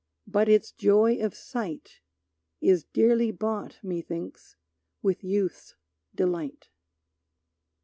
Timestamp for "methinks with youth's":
3.83-5.75